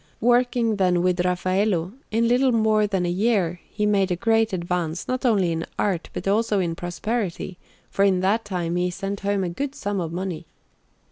[0.19, 5.07] Working, then, with Raffaello, in little more than a year he made a great advance,
[5.07, 7.59] not only in art, but also in prosperity,
[7.91, 10.47] for in that time he sent home a good sum of money.